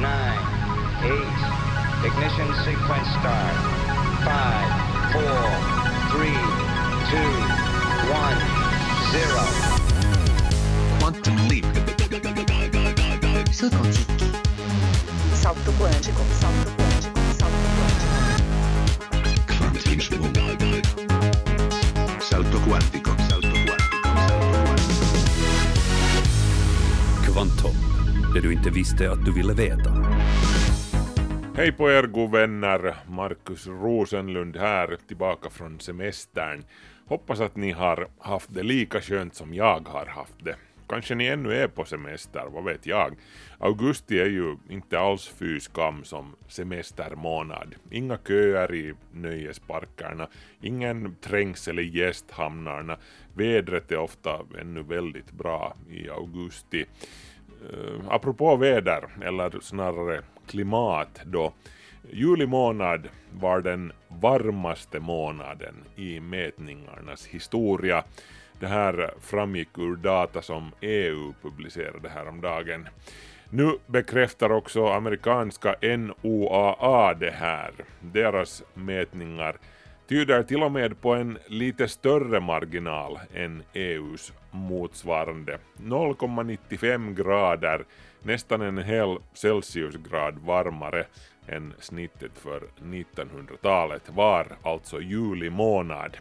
[0.00, 0.40] nine,
[1.04, 1.40] eight.
[2.04, 3.56] Ignition sequence start.
[4.24, 4.70] Five,
[5.12, 5.44] four,
[6.10, 6.40] three,
[7.10, 7.32] two,
[8.08, 8.40] one,
[9.12, 9.44] zero.
[10.98, 11.66] Quantum leap.
[13.52, 14.26] Saut quantique.
[15.34, 18.16] Salto quântico, salto quântico, salto quântico.
[19.46, 20.00] Kvantsvung.
[22.20, 22.60] Salto quantico.
[22.60, 23.10] Salto quantico.
[23.28, 23.90] Salto quantico.
[27.24, 27.79] Kvanthopp,
[28.34, 29.90] det du inte visste att du ville veta.
[31.56, 36.64] Hej på er god vänner, Markus Rosenlund här, tillbaka från semestern.
[37.06, 40.56] Hoppas att ni har haft det lika skönt som jag har haft det.
[40.88, 43.16] Kanske ni ännu är på semester, vad vet jag.
[43.58, 47.74] Augusti är ju inte alls fy skam som semestermånad.
[47.90, 50.28] Inga köer i nöjesparkerna,
[50.60, 52.96] ingen trängsel i gästhamnarna.
[53.34, 56.86] Vädret är ofta ännu väldigt bra i augusti
[57.72, 61.52] eh, apropå väder, eller snarare klimat då.
[62.12, 68.04] Juli månad var den varmaste månaden i mätningarnas historia.
[68.60, 72.88] Det här framgick ur data som EU publicerade häromdagen.
[73.50, 77.70] Nu bekräftar också amerikanska NOAA det här.
[78.00, 79.56] Deras mätningar
[80.10, 85.58] tyder till och med på en lite större marginal än EUs motsvarande.
[85.76, 87.84] 0,95 grader,
[88.22, 91.06] nästan en hel Celsiusgrad varmare
[91.46, 96.16] än snittet för 1900-talet var alltså juli månad.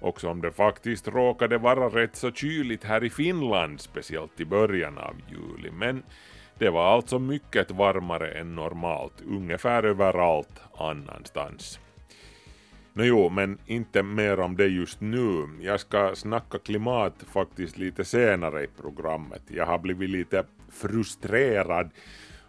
[0.00, 4.98] Också om det faktiskt råkade vara rätt så kyligt här i Finland, speciellt i början
[4.98, 5.70] av juli.
[5.70, 6.02] Men
[6.58, 11.80] det var alltså mycket varmare än normalt, ungefär överallt annanstans.
[12.92, 15.48] No jo, men inte mer om det just nu.
[15.60, 19.42] Jag ska snacka klimat faktiskt lite senare i programmet.
[19.48, 21.90] Jag har blivit lite frustrerad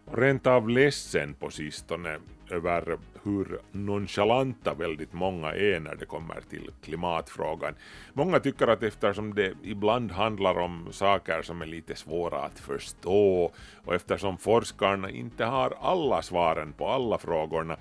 [0.06, 2.18] och rent av ledsen på sistone
[2.50, 7.76] över hur nonchalanta väldigt många är när det kommer till klimatfrågan.
[8.14, 13.52] Många tycker att eftersom det ibland handlar om saker som är lite svåra att förstå
[13.86, 17.78] och eftersom forskarna inte har alla svaren på alla frågorna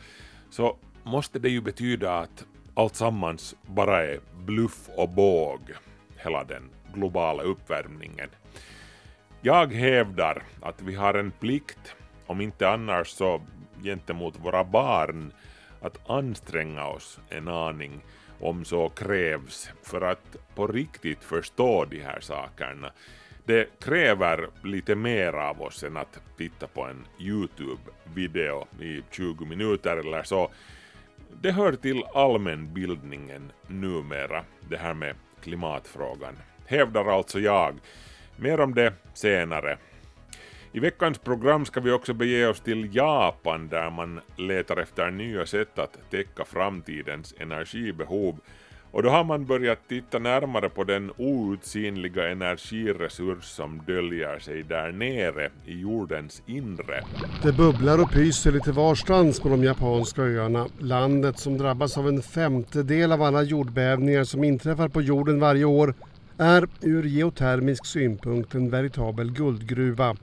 [0.50, 0.76] så
[1.10, 5.60] måste det ju betyda att alltsammans bara är bluff och båg,
[6.16, 8.28] hela den globala uppvärmningen.
[9.41, 11.94] Jag hävdar att vi har en plikt,
[12.26, 13.43] om inte annars så
[13.82, 15.32] gentemot våra barn,
[15.81, 18.00] att anstränga oss en aning
[18.41, 22.93] om så krävs för att på riktigt förstå de här sakerna.
[23.44, 29.97] Det kräver lite mer av oss än att titta på en Youtube-video i 20 minuter
[29.97, 30.50] eller så.
[31.41, 36.34] Det hör till allmänbildningen numera, det här med klimatfrågan.
[36.66, 37.78] Hävdar alltså jag.
[38.36, 39.78] Mer om det senare.
[40.72, 45.46] I veckans program ska vi också bege oss till Japan där man letar efter nya
[45.46, 48.40] sätt att täcka framtidens energibehov
[48.92, 54.92] och då har man börjat titta närmare på den outsinliga energiresurs som döljer sig där
[54.92, 57.04] nere i jordens inre.
[57.42, 60.66] Det bubblar och pyser lite varstans på de japanska öarna.
[60.78, 65.94] Landet som drabbas av en femtedel av alla jordbävningar som inträffar på jorden varje år
[66.38, 70.16] är ur geotermisk synpunkt en veritabel guldgruva.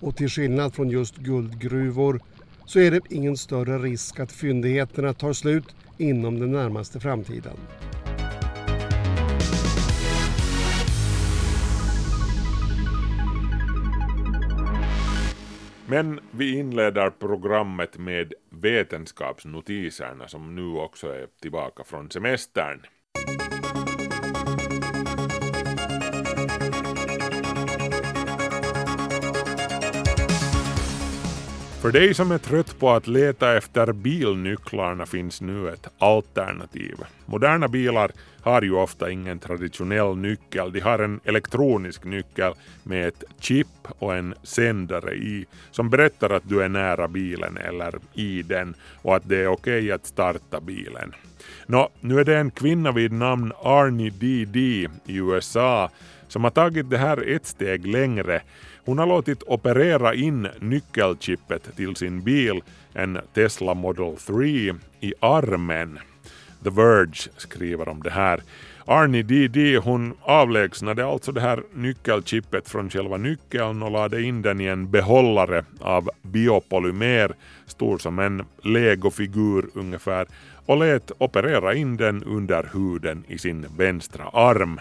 [0.00, 2.20] Och till skillnad från just guldgruvor
[2.66, 5.64] så är det ingen större risk att fyndigheterna tar slut
[5.98, 7.56] inom den närmaste framtiden.
[15.86, 22.80] Men vi inleder programmet med vetenskapsnotiserna som nu också är tillbaka från semestern.
[31.84, 36.96] För dig som är trött på att leta efter bilnycklarna finns nu ett alternativ.
[37.26, 42.52] Moderna bilar har ju ofta ingen traditionell nyckel, de har en elektronisk nyckel
[42.82, 43.66] med ett chip
[43.98, 49.16] och en sändare i som berättar att du är nära bilen eller i den och
[49.16, 51.14] att det är okej okay att starta bilen.
[51.66, 54.56] Nå, nu är det en kvinna vid namn Arnie DD
[55.06, 55.90] i USA
[56.28, 58.40] som har tagit det här ett steg längre
[58.84, 65.98] hon har låtit operera in nyckelchippet till sin bil, en Tesla Model 3, i armen.
[66.64, 68.42] The Verge skriver om det här.
[68.86, 74.60] Arnie DD hon avlägsnade alltså det här nyckelchippet från själva nyckeln och lade in den
[74.60, 77.34] i en behållare av biopolymer
[77.66, 80.26] stor som en legofigur ungefär
[80.66, 84.80] och lät operera in den under huden i sin vänstra arm.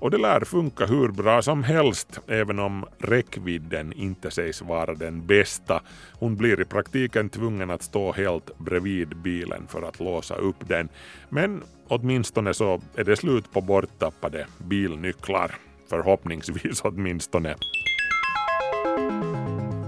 [0.00, 5.26] Och det lär funka hur bra som helst, även om räckvidden inte sägs vara den
[5.26, 5.82] bästa.
[6.12, 10.88] Hon blir i praktiken tvungen att stå helt bredvid bilen för att låsa upp den.
[11.28, 15.54] Men åtminstone så är det slut på borttappade bilnycklar.
[15.90, 17.56] Förhoppningsvis åtminstone.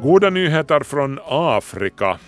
[0.03, 2.19] Goda nyheter från Afrika.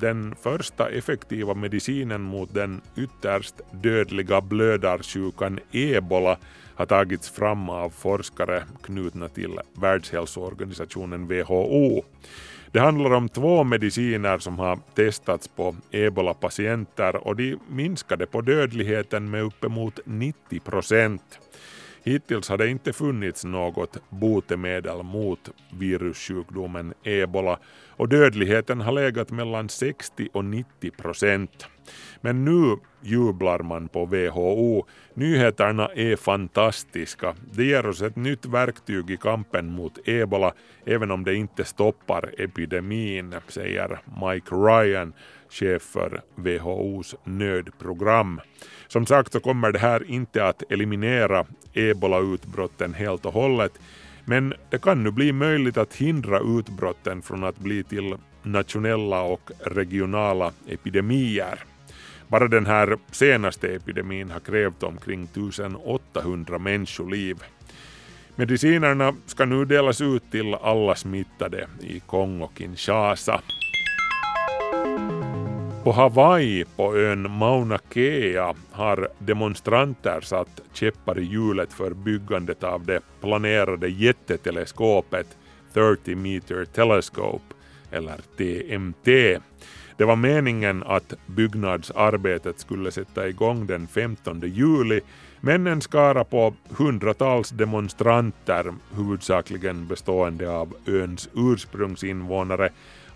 [0.00, 6.38] Den första effektiva medicinen mot den ytterst dödliga blödarsjukan ebola
[6.74, 12.04] har tagits fram av forskare knutna till Världshälsoorganisationen WHO.
[12.72, 19.30] Det handlar om två mediciner som har testats på ebola-patienter och de minskade på dödligheten
[19.30, 21.38] med uppemot 90 procent.
[22.04, 27.58] Hittills har det inte funnits något botemedel mot virussjukdomen ebola
[27.96, 31.66] och dödligheten har legat mellan 60 och 90 procent.
[32.20, 34.86] Men nu jublar man på WHO.
[35.14, 37.34] Nyheterna är fantastiska.
[37.52, 40.52] Det ger oss ett nytt verktyg i kampen mot ebola,
[40.84, 45.12] även om det inte stoppar epidemin, säger Mike Ryan,
[45.52, 48.40] chef för WHOs nödprogram.
[48.88, 53.72] Som sagt så kommer det här inte att eliminera ebola-utbrotten helt och hållet,
[54.24, 59.50] men det kan nu bli möjligt att hindra utbrotten från att bli till nationella och
[59.60, 61.58] regionala epidemier.
[62.28, 67.42] Bara den här senaste epidemin har krävt omkring 1800 människoliv.
[68.36, 73.40] Medicinerna ska nu delas ut till alla smittade i Kongo-Kinshasa.
[75.84, 82.84] På Hawaii på ön Mauna Kea har demonstranter satt käppar i hjulet för byggandet av
[82.86, 85.26] det planerade jätteteleskopet
[85.74, 87.54] 30 meter telescope,
[87.90, 89.40] eller TMT.
[89.96, 95.00] Det var meningen att byggnadsarbetet skulle sätta igång den 15 juli,
[95.40, 102.70] men en skara på hundratals demonstranter, huvudsakligen bestående av öns ursprungsinvånare,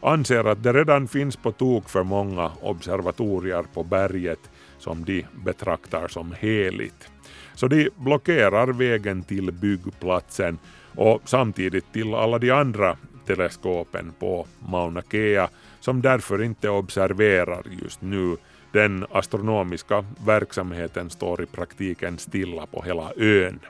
[0.06, 6.08] anser att det redan finns på tok för många observatorier på berget som de betraktar
[6.08, 7.08] som heligt.
[7.54, 10.58] Så de blockerar vägen till byggplatsen
[10.94, 15.48] och samtidigt till alla de andra teleskopen på Mauna Kea
[15.80, 18.36] som därför inte observerar just nu.
[18.72, 23.60] Den astronomiska verksamheten står i praktiken stilla på hela ön.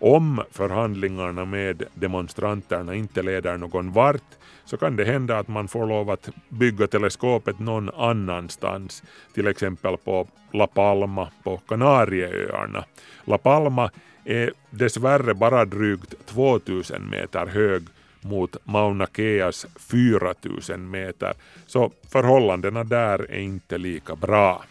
[0.00, 5.86] Om förhandlingarna med demonstranterna inte leder någon vart så kan det hända att man får
[5.86, 9.02] lov att bygga teleskopet någon annanstans,
[9.34, 12.84] till exempel på La Palma på Kanarieöarna.
[13.24, 13.90] La Palma
[14.24, 17.82] är dessvärre bara drygt 2000 meter hög
[18.20, 21.34] mot Mauna Keas 4000 meter,
[21.66, 24.64] så förhållandena där är inte lika bra.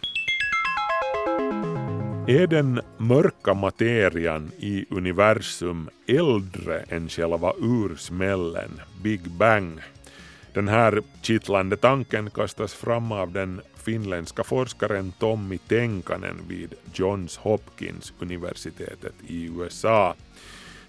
[2.26, 9.80] Är den mörka materian i universum äldre än själva ursmällen, Big Bang?
[10.54, 18.12] Den här kittlande tanken kastas fram av den finländska forskaren Tommy Tenkanen vid Johns Hopkins
[18.18, 20.14] universitetet i USA.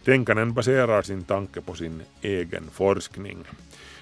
[0.06, 3.38] Tenkanen baserar sin tanke på sin egen forskning.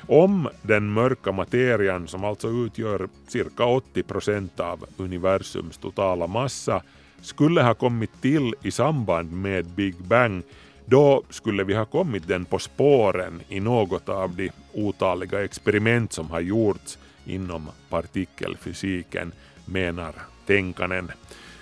[0.07, 6.81] Om den mörka materian, som alltså utgör cirka 80 procent av universums totala massa,
[7.23, 10.43] skulle ha kommit till i samband med Big Bang,
[10.85, 16.31] då skulle vi ha kommit den på spåren i något av de otaliga experiment som
[16.31, 19.31] har gjorts inom partikelfysiken,
[19.65, 20.13] menar
[20.45, 21.11] Tenkanen.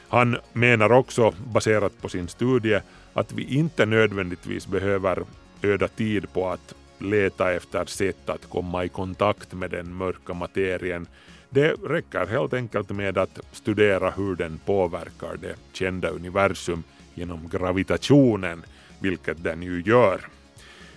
[0.07, 2.81] Han menar också, baserat på sin studie,
[3.13, 5.23] att vi inte nödvändigtvis behöver
[5.61, 11.07] öda tid på att leta efter sätt att komma i kontakt med den mörka materien.
[11.53, 18.63] Det räcker helt enkelt med att studera hur den påverkar det kända universum genom gravitationen,
[18.99, 20.21] vilket den ju gör.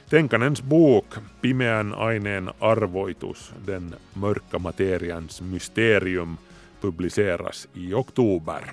[0.09, 1.07] Tänkanens bok
[1.41, 6.37] Pimeän aineen arvoitus, den mörka materians mysterium,
[6.81, 8.73] publiceras i oktober.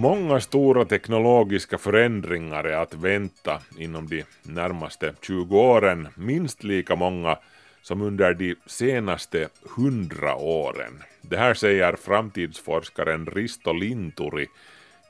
[0.00, 7.38] Många stora teknologiska förändringar är att vänta inom de närmaste 20 åren, minst lika många
[7.82, 11.02] som under de senaste 100 åren.
[11.20, 14.46] Det här säger framtidsforskaren Risto Linturi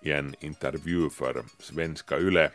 [0.02, 2.50] i en intervju för Svenska Yle.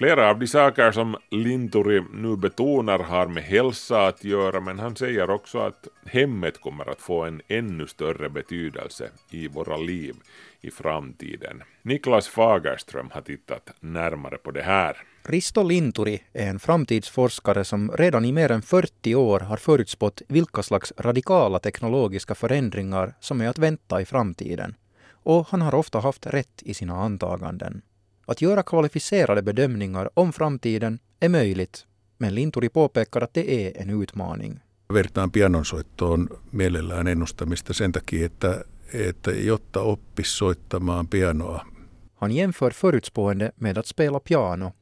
[0.00, 4.96] Flera av de saker som Linturi nu betonar har med hälsa att göra men han
[4.96, 10.14] säger också att hemmet kommer att få en ännu större betydelse i våra liv
[10.60, 11.62] i framtiden.
[11.82, 14.96] Niklas Fagerström har tittat närmare på det här.
[15.22, 20.62] Risto Linturi är en framtidsforskare som redan i mer än 40 år har förutspått vilka
[20.62, 24.74] slags radikala teknologiska förändringar som är att vänta i framtiden.
[25.22, 27.82] Och han har ofta haft rätt i sina antaganden.
[28.30, 31.86] Att göra kvalificerade bedömningar om framtiden är möjligt,
[32.18, 34.60] men Linturi påpekar att det är en utmaning.
[34.94, 41.66] Vertaan pianonsoittoon mielellään ennustamista sen takia, että, että jotta oppisi soittamaan pianoa,
[42.14, 44.72] Han jämför förutspående med att spela piano.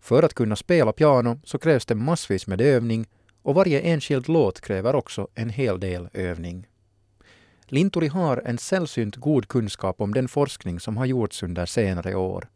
[0.00, 3.06] För att kunna spela piano så krävs det massvis med övning
[3.42, 6.66] och varje enskild låt kräver också en hel del övning.
[7.66, 12.48] Linturi har en sällsynt god kunskap om den forskning som har gjorts under senare år.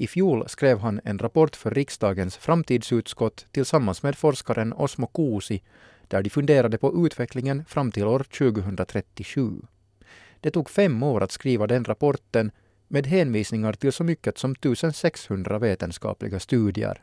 [0.00, 5.62] I fjol skrev han en rapport för riksdagens framtidsutskott tillsammans med forskaren Osmo Kuusi
[6.08, 9.60] där de funderade på utvecklingen fram till år 2037.
[10.40, 12.50] Det tog fem år att skriva den rapporten
[12.88, 17.02] med hänvisningar till så mycket som 1600 vetenskapliga studier.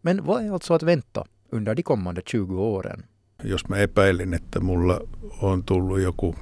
[0.00, 3.06] Men vad är alltså att vänta under de kommande 20 åren?
[3.42, 5.00] jos mä epäilin, että mulla
[5.42, 6.34] on tullut joku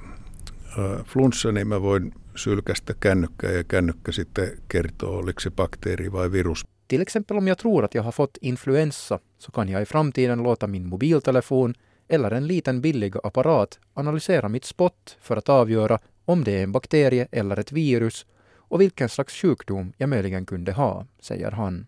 [0.78, 6.32] ö, flunssa, niin mä voin sylkästä kännykkää ja kännykkä sitten kertoo, oliko se bakteeri vai
[6.32, 6.64] virus.
[6.88, 10.42] Till exempel om jag tror att jag har fått influensa så kan jag i framtiden
[10.42, 11.74] låta min mobiltelefon
[12.08, 16.72] eller en liten billig apparat analysera mitt spott för att avgöra om det är en
[16.72, 18.26] bakterie eller ett virus
[18.68, 21.86] och vilken slags sjukdom jag möjligen kunde ha, säger han.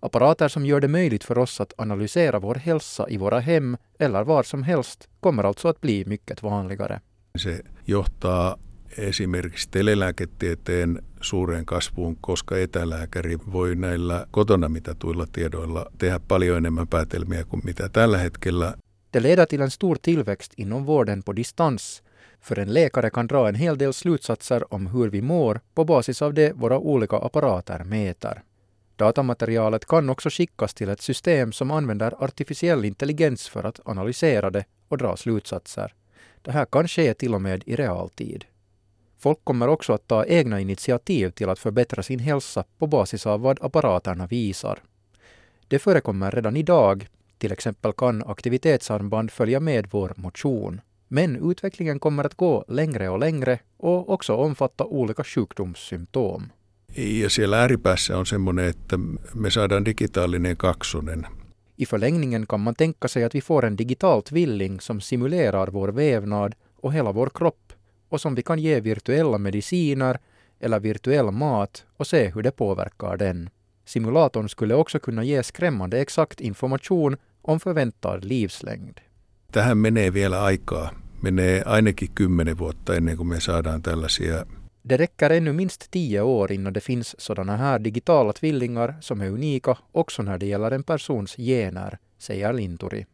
[0.00, 4.24] Apparater som gör det möjligt för oss att analysera vår hälsa i våra hem eller
[4.24, 7.00] var som helst kommer alltså att bli mycket vanligare.
[7.42, 8.58] Se johtaa
[8.98, 17.44] esimerkiksi telelääketieteen suureen kasvuun, koska etälääkäri voi näillä kotona mitatuilla tiedoilla tehdä paljon enemmän päätelmiä
[17.44, 18.74] kuin mitä tällä hetkellä.
[19.12, 22.02] Det leder till en stor tillväxt inom vården på distans,
[22.40, 26.22] för en läkare kan dra en hel del slutsatser om hur vi mår på basis
[26.22, 28.42] av det våra olika apparater mäter.
[28.96, 34.64] Datamaterialet kan också skickas till ett system som använder artificiell intelligens för att analysera det
[34.88, 35.94] och dra slutsatser.
[36.42, 38.44] Det här kan ske till och med i realtid.
[39.20, 43.40] Folk kommer också att ta egna initiativ till att förbättra sin hälsa på basis av
[43.40, 44.78] vad apparaterna visar.
[45.68, 47.06] Det förekommer redan idag,
[47.38, 50.80] till exempel kan aktivitetsarmband följa med vår motion.
[51.08, 56.52] Men utvecklingen kommer att gå längre och längre och också omfatta olika sjukdomssymptom.
[56.96, 58.98] Ja siellä ääripäässä on semmoinen, että
[59.34, 61.26] me saadaan digitaalinen kaksonen.
[61.76, 65.88] I förlängningen kan man tänka sig att vi får en digital tvilling som simulerar vår
[65.88, 67.69] vävnad och hela vår kropp
[68.10, 70.18] och som vi kan ge virtuella mediciner
[70.60, 73.50] eller virtuell mat och se hur det påverkar den.
[73.84, 79.00] Simulatorn skulle också kunna ge skrämmande exakt information om förväntad livslängd.
[79.52, 80.90] Tähän menee vielä aikaa.
[81.22, 84.46] Menee ainakin kymmenen vuotta ennen kuin me saadaan tällaisia
[84.82, 89.30] Det räcker ännu minst tio år innan det finns sådana här digitala tvillingar som är
[89.30, 93.06] unika också när det gäller en persons gener, säger Linturi.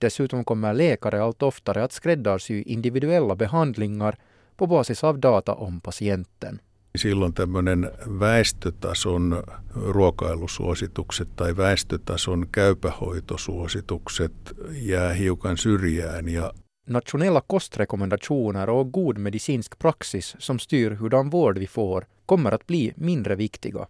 [0.00, 4.16] Dessutom kommer läkare allt oftare att skräddarsy individuella behandlingar
[4.56, 6.60] på basis av data om patienten.
[6.98, 7.90] Silloin tämmöinen
[8.20, 9.42] väestötason
[9.74, 14.32] ruokailusuositukset tai väestötason käypähoitosuositukset
[14.70, 16.52] jää hiukan syrjään ja
[16.86, 22.92] Nationella kostrekommendationer och god medicinsk praxis som styr hurdan vård vi får kommer att bli
[22.96, 23.86] mindre viktiga.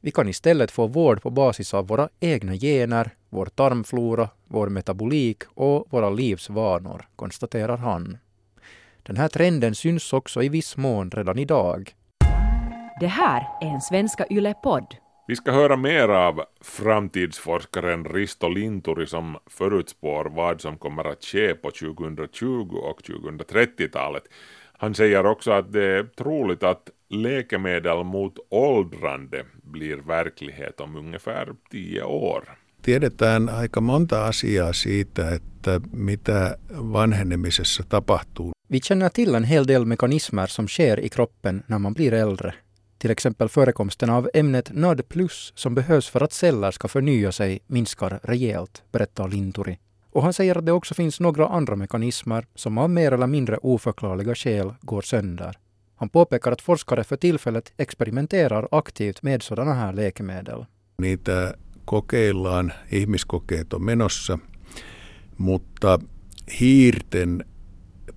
[0.00, 5.42] Vi kan istället få vård på basis av våra egna gener, vår tarmflora, vår metabolik
[5.54, 8.18] och våra livsvanor, konstaterar han.
[9.02, 11.94] Den här trenden syns också i viss mån redan idag.
[13.00, 14.86] Det här är en Svenska Yle-podd.
[15.26, 21.54] Vi ska höra mer av framtidsforskaren Risto Linturi som förutspår vad som kommer att ske
[21.54, 24.22] på 2020 och 2030-talet.
[24.72, 31.54] Han säger också att det är troligt att läkemedel mot åldrande blir verklighet om ungefär
[31.70, 32.61] tio år.
[32.82, 38.52] Tiedetään aika monta asiaa siitä, että mitä vanhenemisessa tapahtuu.
[38.72, 42.52] Vi känner till en hel del mekanismer som sker i kroppen när man blir äldre.
[42.98, 45.02] Till exempel förekomsten av ämnet NAD+,
[45.54, 49.78] som behövs för att celler ska förnya sig, minskar rejält, berättar Linturi.
[50.10, 53.56] Och han säger att det också finns några andra mekanismer som av mer eller mindre
[53.56, 55.56] oförklarliga skäl går sönder.
[55.96, 60.66] Han påpekar att forskare för tillfället experimenterar aktivt med sådana här läkemedel.
[60.98, 64.38] Niitä kokeillaan, ihmiskokeet on menossa,
[65.38, 65.98] mutta
[66.60, 67.44] hiirten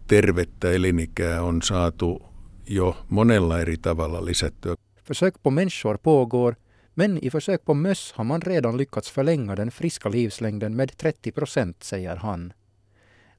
[0.07, 2.23] tervettä elinikää on saatu
[2.67, 4.75] jo monella eri tavalla lisättyä.
[5.03, 6.55] Försök på människor pågår,
[6.97, 11.31] Men i försök på möss har man redan lyckats förlänga den friska livslängden med 30
[11.31, 12.53] procent, säger han.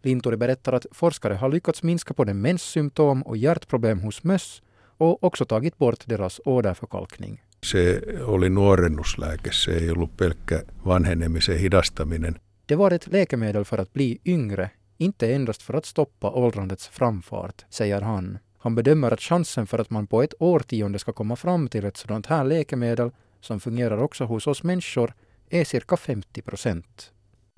[0.03, 4.63] Linturi berättar att forskare har lyckats minska på demenssymptom och hjärtproblem hos möss
[4.99, 7.43] och också tagit bort deras åderförkalkning.
[7.65, 12.41] Se oli nuorennuslääke, se ei ollut pelkkä vanhenemisen hidastaminen.
[12.69, 17.65] Det var ett läkemedel för att bli yngre, inte endast för att stoppa åldrandets framfart,
[17.71, 18.39] säger han.
[18.59, 21.97] Han bedömer att chansen för att man på ett årtionde ska komma fram till ett
[21.97, 23.11] sådant här läkemedel,
[23.41, 25.15] som fungerar också hos oss människor,
[25.51, 27.13] är cirka 50 procent.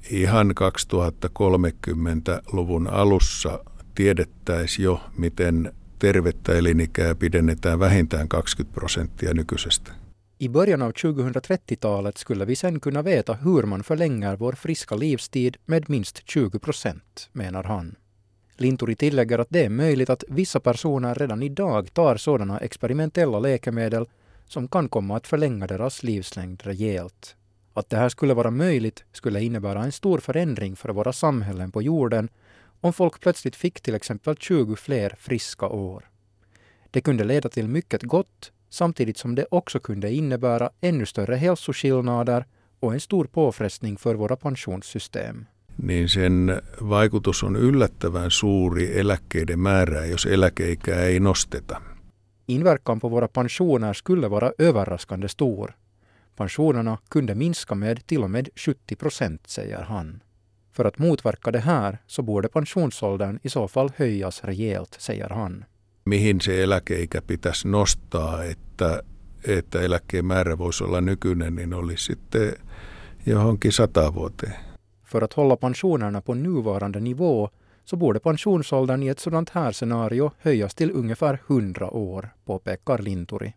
[0.08, 3.60] Ihan 2030-luvun alussa
[3.94, 9.92] tiedettäisiin jo, miten tervettä elinikää pidennetään vähintään 20 prosenttia nykyisestä.
[10.40, 15.56] I början av 2030-talet skulle vi sen kunna veta hur man förlänger vår friska livstid
[15.66, 17.96] med minst 20 procent, menar han.
[18.56, 24.06] Linturi tillägger att det är möjligt att vissa personer redan idag tar sådana experimentella läkemedel
[24.48, 27.36] som kan komma att förlänga deras livslängd rejält.
[27.74, 31.82] Att det här skulle vara möjligt skulle innebära en stor förändring för våra samhällen på
[31.82, 32.28] jorden
[32.80, 36.10] om folk plötsligt fick till exempel 20 fler friska år.
[36.90, 42.44] Det kunde leda till mycket gott samtidigt som det också kunde innebära ännu större hälsoskillnader
[42.80, 45.46] och en stor påfrestning för våra pensionssystem.
[45.76, 51.82] Niin sen vaikutus on yllättävän suuri eläkkeiden määrää, jos eläkeikää ei nosteta.
[52.48, 55.72] Inverkan på våra pensioner skulle vara överraskande stor.
[56.36, 60.22] Pensionerna kunde minska med till och med 70 procent, säger han.
[60.78, 65.64] För att motverka det här så borde pensionsåldern i så fall höjas rejält, säger han.
[66.04, 69.02] Mihin se eläkeikä pitäisi nostaa, että,
[69.44, 72.52] että eläkkeen määrä voisi olla nykyinen, niin olisi sitten
[73.26, 74.54] johonkin sata vuoteen.
[75.04, 77.48] För att hålla pensionerna på nuvarande nivå
[77.84, 83.54] så borde pensionsåldern i ett sådant här scenario höjas till ungefär 100 år, påpekar Linturi.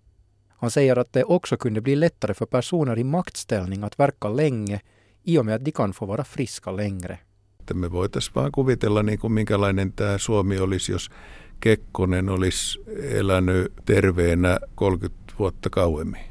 [0.50, 4.82] Han säger att det också kunde bli lättare för personer i maktställning att verka länge
[5.24, 7.20] i och med att de kan få vara friska längre.
[7.74, 11.10] Me voitaisiin vaan kuvitella, niin kuin minkälainen tämä Suomi olisi, jos
[11.60, 16.22] Kekkonen olisi elänyt terveenä 30 vuotta kauemmin.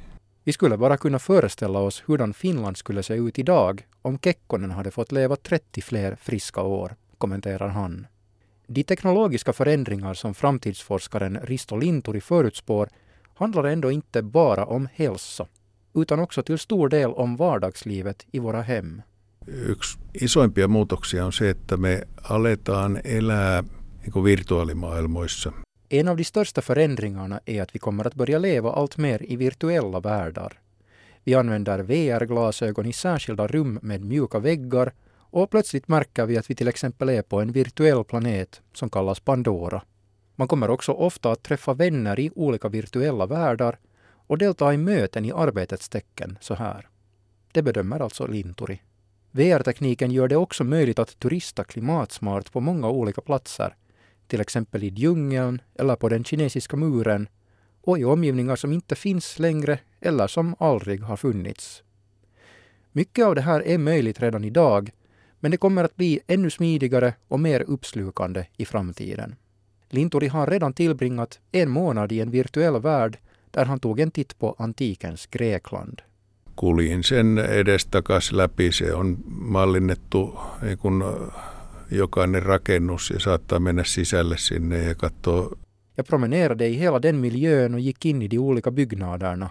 [0.47, 4.91] Vi skulle bara kunna föreställa oss hurdan Finland skulle se ut idag om Kekkonen hade
[4.91, 8.07] fått leva 30 fler friska år, kommenterar han.
[8.67, 12.89] De teknologiska förändringar som framtidsforskaren Risto Linturi förutspår
[13.35, 15.47] handlar ändå inte bara om hälsa,
[16.01, 19.03] utan också till stor del om vardagslivet i våra hem.
[19.49, 23.65] Yksi isoimpia muutoksia on se, että me aletaan elää
[24.03, 25.53] niin virtuaalimaailmoissa.
[25.91, 29.37] En av de största förändringarna är att vi kommer att börja leva allt mer i
[29.37, 30.61] virtuella världar.
[31.25, 34.93] Vi använder VR-glasögon i särskilda rum med mjuka väggar
[35.33, 39.21] och plötsligt märker vi att vi till exempel är på en virtuell planet som kallas
[39.21, 39.83] Pandora.
[40.37, 43.79] Man kommer också ofta att träffa vänner i olika virtuella världar
[44.31, 46.89] och delta i möten i arbetets tecken så här.
[47.53, 48.81] Det bedömer alltså Linturi.
[49.31, 53.75] VR-tekniken gör det också möjligt att turista klimatsmart på många olika platser,
[54.27, 57.29] till exempel i djungeln eller på den kinesiska muren
[57.81, 61.83] och i omgivningar som inte finns längre eller som aldrig har funnits.
[62.93, 64.91] Mycket av det här är möjligt redan idag,
[65.41, 69.37] men det kommer att bli ännu smidigare och mer uppslukande i framtiden.
[69.89, 73.19] Linturi har redan tillbringat en månad i en virtuell värld
[73.51, 76.03] där han tog en titt på antikens Grekland.
[76.57, 78.73] Kuljin sen edestakas läpi.
[78.73, 81.03] Se on mallinnettu niin kuin
[81.91, 85.57] jokainen rakennus ja saattaa mennä sisälle sinne ja katsoa
[85.97, 89.51] Jag promenerade i hela den miljön och gick in i de olika byggnaderna.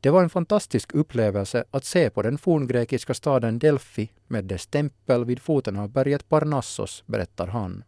[0.00, 5.24] Det var en fantastisk upplevelse att se på den forngrekiska staden Delphi med dess tempel
[5.24, 7.84] vid foten av berget Parnassos, berättar han.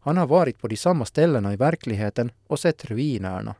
[0.00, 3.54] Han har varit på de samma ställena i verkligheten och sett ruinerna.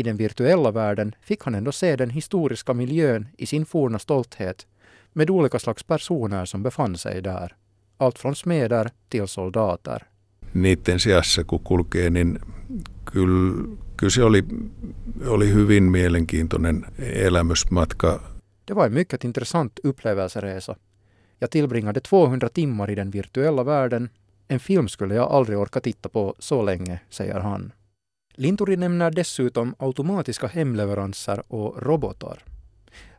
[0.00, 4.66] I den virtuella världen fick han ändå se den historiska miljön i sin forna stolthet
[5.12, 7.56] med olika slags personer som befann sig där.
[7.96, 10.02] Allt från smeder till soldater.
[10.52, 12.38] niiden seassa, kun kulkee, niin
[13.04, 14.44] kyllä, kyllä se oli,
[15.26, 18.20] oli hyvin mielenkiintoinen elämysmatka.
[18.64, 20.76] Det var en mycket intressant upplevelseresa.
[21.38, 24.08] Jag tillbringade 200 timmar i den virtuella världen.
[24.48, 27.72] En film skulle jag aldrig orka titta på så länge, säger han.
[28.34, 32.44] Linturi nämner dessutom automatiska hemleveranser och robotar.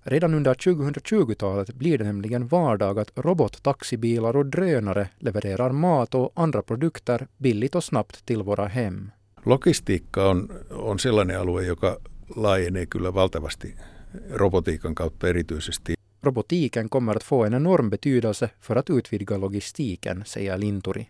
[0.04, 6.62] Redan under 2020-talet blir det nämligen vardag att robottaxibilar och drönare levererar mat och andra
[6.62, 9.12] produkter billigt och snabbt till våra hem.
[9.43, 11.97] Logistiikka on, on sellainen alue, joka
[12.36, 13.76] laajenee kyllä valtavasti
[14.32, 15.95] robotiikan kautta erityisesti.
[16.24, 21.10] Robotiken kommer att få en enorm betydelse för att utvidga logistiken, säger Linturi.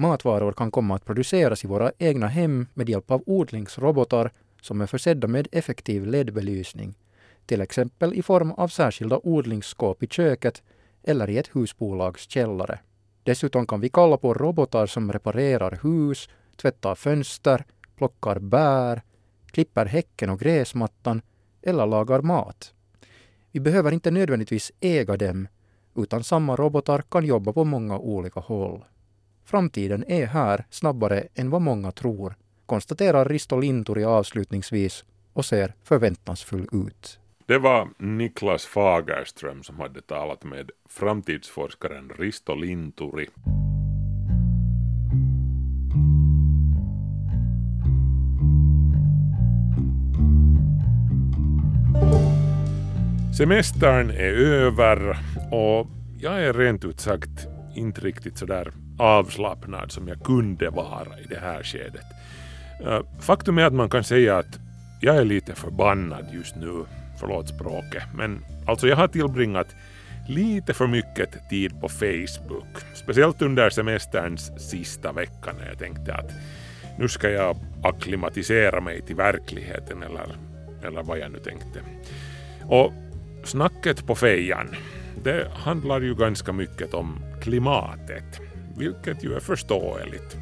[0.00, 4.32] Matvaror kan komma att produceras i våra egna hem med hjälp av odlingsrobotar
[4.62, 6.94] som är försedda med effektiv ledbelysning,
[7.46, 10.62] till exempel i form av särskilda odlingsskåp i köket
[11.02, 12.78] eller i ett husbolags källare.
[13.22, 17.64] Dessutom kan vi kalla på robotar som reparerar hus, tvättar fönster,
[17.96, 19.02] plockar bär,
[19.46, 21.22] klipper häcken och gräsmattan
[21.62, 22.74] eller lagar mat.
[23.52, 25.48] Vi behöver inte nödvändigtvis äga dem,
[25.96, 28.84] utan samma robotar kan jobba på många olika håll.
[29.50, 32.34] Framtiden är här snabbare än vad många tror,
[32.66, 37.18] konstaterar Risto Linturi avslutningsvis och ser förväntansfull ut.
[37.46, 43.28] Det var Niklas Fagerström som hade talat med framtidsforskaren Risto Linturi.
[53.38, 55.18] Semestern är över
[55.50, 55.86] och
[56.18, 61.38] jag är rent ut sagt inte riktigt sådär avslappnad som jag kunde vara i det
[61.40, 62.06] här skedet.
[63.20, 64.58] Faktum är att man kan säga att
[65.00, 66.84] jag är lite förbannad just nu,
[67.20, 69.66] förlåt språket, men alltså jag har tillbringat
[70.28, 76.30] lite för mycket tid på Facebook, speciellt under semesterns sista vecka när jag tänkte att
[76.98, 80.26] nu ska jag akklimatisera mig till verkligheten eller,
[80.84, 81.80] eller vad jag nu tänkte.
[82.62, 82.92] Och
[83.44, 84.74] snacket på fejan,
[85.24, 88.40] det handlar ju ganska mycket om klimatet,
[88.78, 90.36] vilket ju är förståeligt.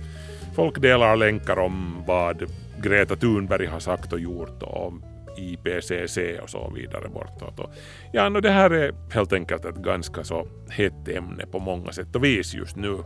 [0.54, 2.44] Folk delar länkar om vad
[2.82, 4.92] Greta Thunberg har sagt och gjort och
[5.36, 7.70] IPCC och så vidare bortåt.
[8.12, 12.16] Ja, no, det här är helt enkelt ett ganska så hett ämne på många sätt
[12.16, 12.98] och vis just nu.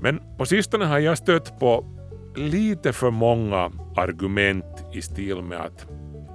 [0.00, 1.84] Men på sistone har jag stött på
[2.36, 5.86] lite för många argument i stil med att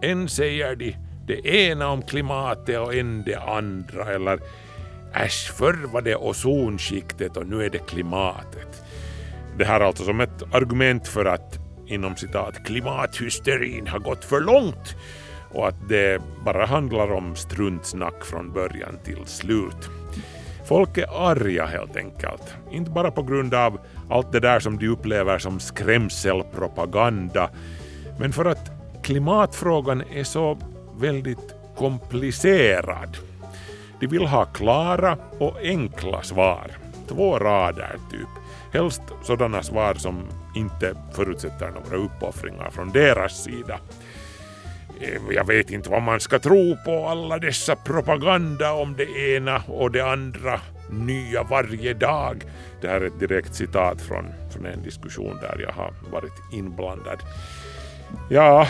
[0.01, 0.95] en säger de
[1.27, 4.39] det ena om klimatet och en det andra eller
[5.13, 8.83] äsch, förr var det ozonskiktet och nu är det klimatet.
[9.57, 14.41] Det här är alltså som ett argument för att inom citat klimathysterin har gått för
[14.41, 14.95] långt
[15.53, 19.89] och att det bara handlar om struntsnack från början till slut.
[20.67, 24.87] Folk är arga helt enkelt, inte bara på grund av allt det där som de
[24.87, 27.49] upplever som skrämselpropaganda,
[28.19, 28.71] men för att
[29.03, 30.57] klimatfrågan är så
[30.99, 33.17] väldigt komplicerad.
[33.99, 36.71] De vill ha klara och enkla svar,
[37.07, 38.27] två rader typ.
[38.73, 40.23] Helst sådana svar som
[40.55, 43.79] inte förutsätter några uppoffringar från deras sida.
[45.01, 49.61] Eh, jag vet inte vad man ska tro på alla dessa propaganda om det ena
[49.67, 52.43] och det andra nya varje dag.
[52.81, 57.19] Det här är ett direkt citat från, från en diskussion där jag har varit inblandad.
[58.29, 58.67] Ja,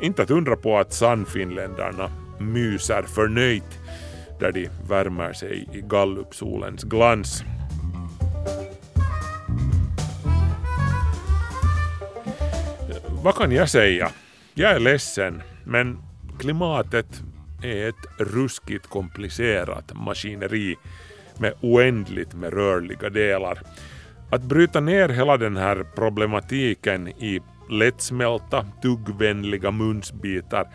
[0.00, 3.79] inte att undra på att sannfinländarna myser förnöjt
[4.40, 7.44] där de värmer sig i gallupsolens glans.
[13.22, 14.10] Vad kan jag säga?
[14.54, 15.98] Jag är ledsen, men
[16.38, 17.22] klimatet
[17.62, 20.76] är ett ruskigt komplicerat maskineri
[21.38, 23.62] med oändligt med rörliga delar.
[24.30, 30.68] Att bryta ner hela den här problematiken i lättsmälta, tuggvänliga munsbitar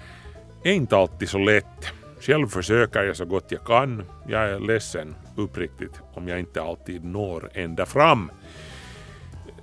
[0.64, 1.94] är inte alltid så lätt.
[2.26, 4.04] Själv försöker jag så gott jag kan.
[4.28, 8.32] Jag är ledsen, uppriktigt, om jag inte alltid når ända fram.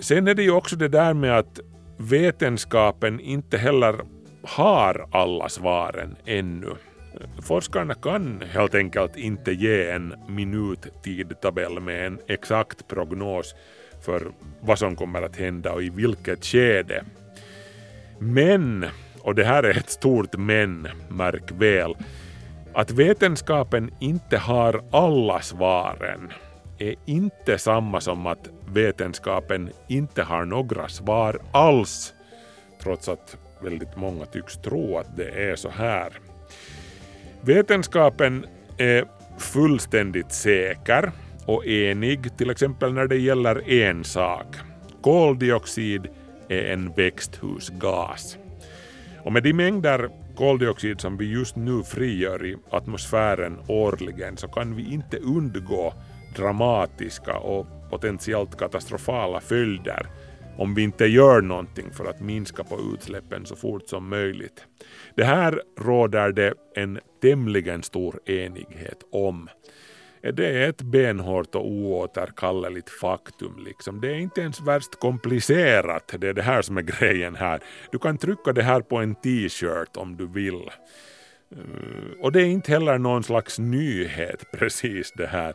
[0.00, 1.60] Sen är det ju också det där med att
[1.96, 4.00] vetenskapen inte heller
[4.42, 6.70] har alla svaren ännu.
[7.42, 13.54] Forskarna kan helt enkelt inte ge en minuttidtabell med en exakt prognos
[14.04, 17.04] för vad som kommer att hända och i vilket skede.
[18.18, 18.86] Men,
[19.20, 21.94] och det här är ett stort men, märk väl,
[22.74, 26.32] att vetenskapen inte har alla svaren
[26.78, 32.14] är e inte samma som att vetenskapen inte har några svar alls,
[32.82, 36.12] trots att väldigt många tycks tro att det är så här.
[37.40, 38.46] Vetenskapen
[38.78, 39.04] är
[39.38, 41.12] fullständigt säker
[41.46, 44.46] och enig till exempel när det gäller en sak.
[45.02, 46.08] Koldioxid
[46.48, 48.36] är en växthusgas.
[49.24, 50.10] Och med de mängder
[50.42, 55.94] koldioxid som vi just nu frigör i atmosfären årligen så kan vi inte undgå
[56.36, 60.06] dramatiska och potentiellt katastrofala följder
[60.58, 64.66] om vi inte gör någonting för att minska på utsläppen så fort som möjligt.
[65.16, 69.48] Det här råder det en tämligen stor enighet om.
[70.22, 73.64] Det är ett benhårt och oåterkalleligt faktum.
[73.64, 74.00] Liksom.
[74.00, 76.14] Det är inte ens värst komplicerat.
[76.18, 77.60] Det är det här som är grejen här.
[77.90, 80.70] Du kan trycka det här på en t-shirt om du vill.
[81.50, 85.54] Eh, och det är inte heller någon slags nyhet precis det här.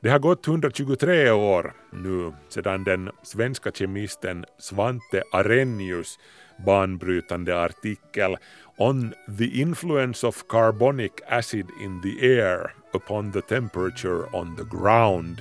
[0.00, 6.18] Det har gått 123 år nu sedan den svenska kemisten Svante Arrhenius
[6.66, 8.36] banbrytande artikel
[8.80, 15.40] On the influence of carbonic acid in the air upon the temperature on the ground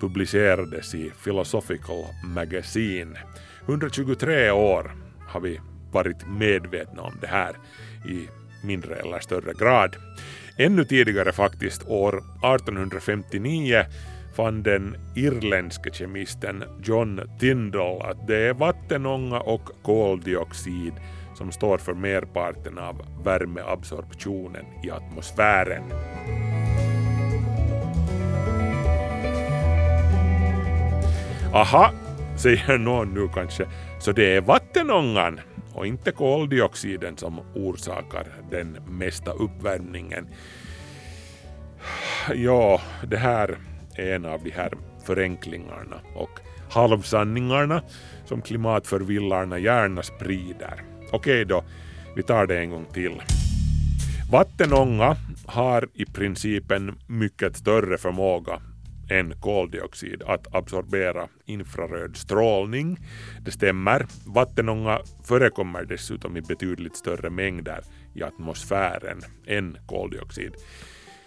[0.00, 3.18] publicerades i Philosophical Magazine.
[3.66, 4.92] 123 år
[5.28, 5.60] har vi
[5.92, 7.56] varit medvetna om det här
[8.08, 8.28] i
[8.64, 9.96] mindre eller större grad.
[10.58, 13.84] Ännu tidigare faktiskt, år 1859,
[14.36, 20.92] fann den irländske kemisten John Tyndall att det är vattenånga och koldioxid
[21.34, 25.82] som står för merparten av värmeabsorptionen i atmosfären.
[31.52, 31.90] Aha,
[32.36, 33.66] säger någon nu kanske,
[33.98, 35.40] så det är vattenångan
[35.74, 40.26] och inte koldioxiden som orsakar den mesta uppvärmningen.
[42.34, 43.58] Ja, det här
[43.94, 44.72] är en av de här
[45.06, 46.40] förenklingarna och
[46.70, 47.82] halvsanningarna
[48.24, 50.91] som klimatförvillarna gärna sprider.
[51.12, 51.64] Okej då,
[52.16, 53.22] vi tar det en gång till.
[54.30, 58.60] Vattenånga har i princip en mycket större förmåga
[59.10, 62.98] än koldioxid att absorbera infraröd strålning.
[63.44, 64.06] Det stämmer.
[64.26, 67.80] Vattenånga förekommer dessutom i betydligt större mängder
[68.14, 70.52] i atmosfären än koldioxid.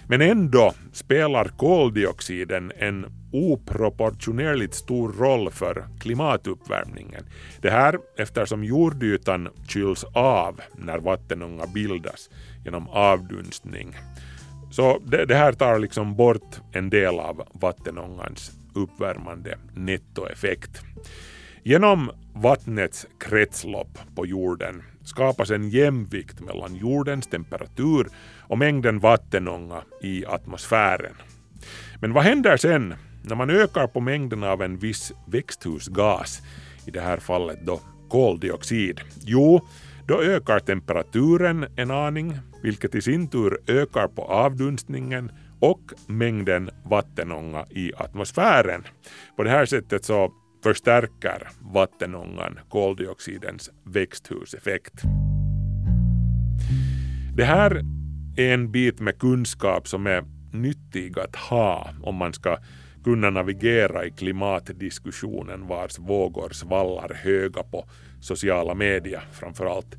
[0.07, 7.25] Men ändå spelar koldioxiden en oproportionerligt stor roll för klimatuppvärmningen.
[7.61, 12.29] Det här eftersom jordytan kyls av när vattenånga bildas
[12.65, 13.95] genom avdunstning.
[14.71, 20.81] Så det, det här tar liksom bort en del av vattenångans uppvärmande nettoeffekt.
[21.63, 28.07] Genom vattnets kretslopp på jorden skapas en jämvikt mellan jordens temperatur
[28.47, 31.15] och mängden vattenånga i atmosfären.
[32.01, 36.41] Men vad händer sen när man ökar på mängden av en viss växthusgas,
[36.85, 39.01] i det här fallet då koldioxid?
[39.25, 39.61] Jo,
[40.07, 47.65] då ökar temperaturen en aning, vilket i sin tur ökar på avdunstningen och mängden vattenånga
[47.69, 48.83] i atmosfären.
[49.35, 50.31] På det här sättet så
[50.63, 55.01] förstärker vattenångan koldioxidens växthuseffekt.
[57.35, 57.81] Det här
[58.35, 62.57] en bit med kunskap som är nyttig att ha om man ska
[63.03, 67.85] kunna navigera i klimatdiskussionen vars vågor svallar höga på
[68.21, 69.95] sociala medier framför allt.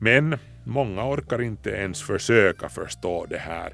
[0.00, 3.72] Men många orkar inte ens försöka förstå det här.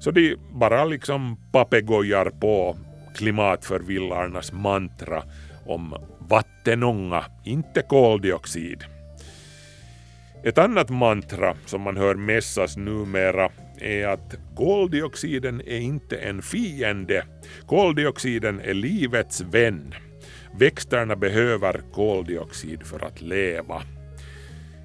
[0.00, 2.76] Så de bara liksom papegojar på
[3.14, 5.22] klimatförvillarnas mantra
[5.66, 8.84] om vattenånga, inte koldioxid.
[10.44, 17.24] Ett annat mantra som man hör mässas numera är att koldioxiden är inte en fiende.
[17.66, 19.94] Koldioxiden är livets vän.
[20.58, 23.82] Växterna behöver koldioxid för att leva.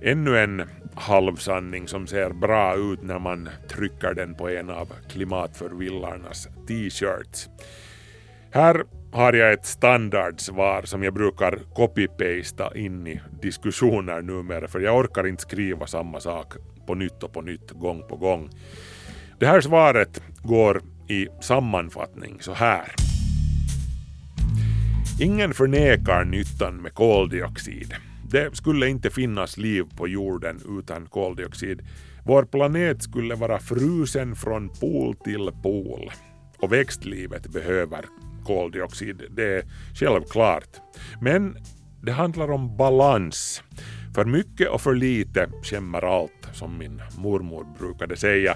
[0.02, 0.64] Ännu en
[0.96, 7.50] halvsanning som ser bra ut när man trycker den på en av klimatförvillarnas t-shirts.
[8.52, 8.84] Här
[9.18, 15.28] har jag ett standardsvar som jag brukar copy-pasta in i diskussioner numera för jag orkar
[15.28, 16.54] inte skriva samma sak
[16.88, 18.50] på nytt och på nytt gång på gång.
[19.40, 22.96] Det här svaret går i sammanfattning så här.
[25.22, 27.96] Ingen förnekar nyttan med koldioxid.
[28.32, 31.82] Det skulle inte finnas liv på jorden utan koldioxid.
[32.26, 36.12] Vår planet skulle vara frusen från pol till pol.
[36.60, 38.06] Och växtlivet behöver
[38.48, 40.70] koldioxid, det är självklart.
[41.22, 41.58] Men
[42.02, 43.64] det handlar om balans.
[44.16, 48.56] För mycket och för lite skämmer allt, som min mormor brukade säga.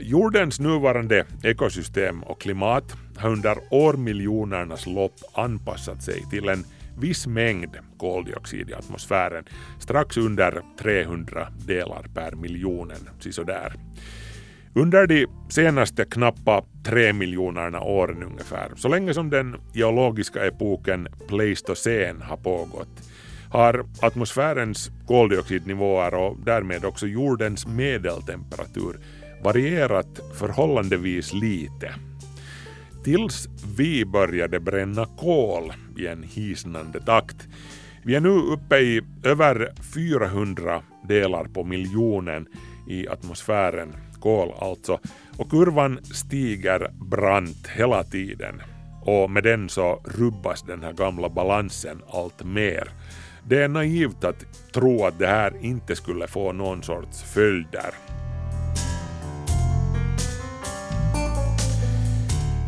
[0.00, 6.64] Jordens nuvarande ekosystem och klimat har under årmiljonernas lopp anpassat sig till en
[6.98, 9.44] viss mängd koldioxid i atmosfären,
[9.80, 13.74] strax under 300 delar per miljonen, sisådär.
[14.76, 22.22] Under de senaste knappa tre miljonerna åren ungefär, så länge som den geologiska epoken Pleistocen
[22.22, 23.10] har pågått,
[23.50, 28.96] har atmosfärens koldioxidnivåer och därmed också jordens medeltemperatur
[29.44, 31.94] varierat förhållandevis lite.
[33.04, 37.48] Tills vi började bränna kol i en hisnande takt.
[38.02, 42.46] Vi är nu uppe i över 400 delar på miljonen
[42.88, 44.98] i atmosfären, kol alltså,
[45.36, 48.62] och kurvan stiger brant hela tiden.
[49.02, 52.88] Och med den så rubbas den här gamla balansen allt mer.
[53.48, 57.94] Det är naivt att tro att det här inte skulle få någon sorts följder.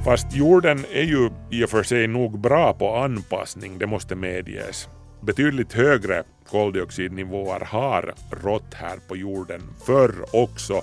[0.04, 4.88] Fast jorden är ju i och för sig nog bra på anpassning, det måste medges.
[5.22, 10.82] Betydligt högre koldioxidnivåer har rått här på jorden förr också.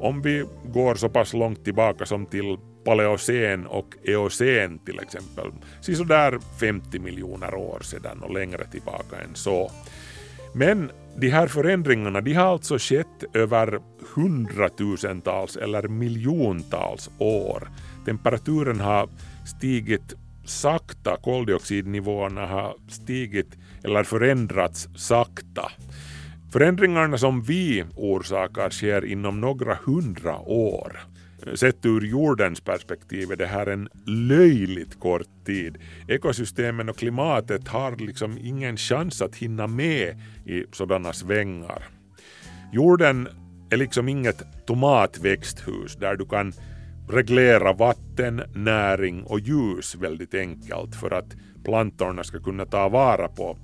[0.00, 6.38] Om vi går så pass långt tillbaka som till paleocen och eocen till exempel, sådär
[6.60, 9.70] 50 miljoner år sedan och längre tillbaka än så.
[10.54, 13.80] Men de här förändringarna de har alltså skett över
[14.14, 17.68] hundratusentals eller miljontals år.
[18.04, 19.08] Temperaturen har
[19.46, 25.70] stigit sakta, koldioxidnivåerna har stigit eller förändrats sakta.
[26.56, 31.00] Förändringarna som vi orsakar sker inom några hundra år.
[31.54, 35.78] Sett ur jordens perspektiv är det här en löjligt kort tid.
[36.08, 41.82] Ekosystemen och klimatet har liksom ingen chans att hinna med i sådana svängar.
[42.72, 43.28] Jorden
[43.70, 46.52] är liksom inget tomatväxthus där du kan
[47.08, 53.58] reglera vatten, näring och ljus väldigt enkelt för att plantorna ska kunna ta vara på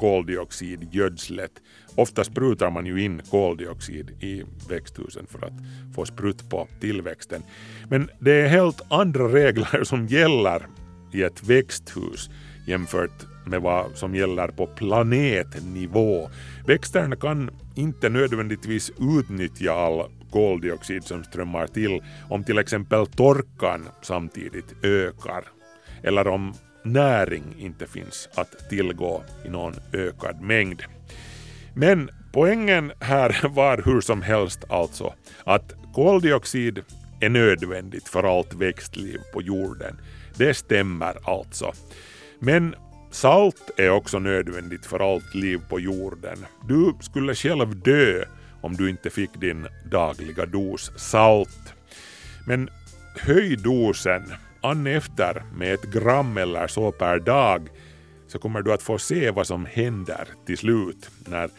[0.00, 1.50] koldioxidgödslet.
[1.94, 5.52] Ofta sprutar man ju in koldioxid i växthusen för att
[5.94, 7.42] få sprutt på tillväxten.
[7.88, 10.66] Men det är helt andra regler som gäller
[11.12, 12.30] i ett växthus
[12.66, 16.30] jämfört med vad som gäller på planetnivå.
[16.66, 24.84] Växterna kan inte nödvändigtvis utnyttja all koldioxid som strömmar till om till exempel torkan samtidigt
[24.84, 25.44] ökar
[26.02, 30.82] eller om näring inte finns att tillgå i någon ökad mängd.
[31.74, 35.14] Men poängen här var hur som helst alltså
[35.44, 36.82] att koldioxid
[37.20, 40.00] är nödvändigt för allt växtliv på jorden.
[40.36, 41.72] Det stämmer alltså.
[42.38, 42.74] Men
[43.10, 46.46] salt är också nödvändigt för allt liv på jorden.
[46.68, 48.24] Du skulle själv dö
[48.60, 51.74] om du inte fick din dagliga dos salt.
[52.46, 52.70] Men
[53.16, 57.68] höj dosen an efter med ett gram eller så per dag
[58.26, 61.50] så kommer du att få se vad som händer till slut när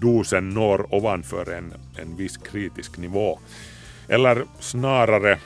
[0.00, 3.38] dosen når ovanför en, en viss kritisk nivå.
[4.08, 5.38] Eller snarare,